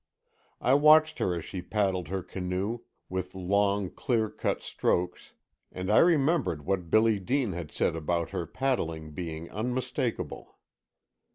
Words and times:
I 0.61 0.73
watched 0.73 1.19
her 1.19 1.35
as 1.35 1.45
she 1.45 1.61
paddled 1.61 2.07
her 2.07 2.23
canoe, 2.23 2.79
with 3.07 3.35
long, 3.35 3.91
clear 3.91 4.31
cut 4.31 4.63
strokes, 4.63 5.33
and 5.71 5.91
I 5.91 5.99
remembered 5.99 6.65
what 6.65 6.89
Billy 6.89 7.19
Dean 7.19 7.51
had 7.51 7.71
said 7.71 7.95
about 7.95 8.31
her 8.31 8.47
paddling 8.47 9.11
being 9.11 9.51
unmistakable. 9.51 10.57